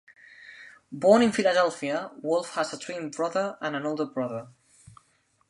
[0.91, 4.47] Born in Philadelphia, Wolfe has a twin brother and an older brother.